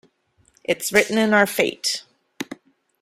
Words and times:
Its 0.63 0.91
written 0.91 1.19
in 1.19 1.31
our 1.31 1.45
fate. 1.45 2.05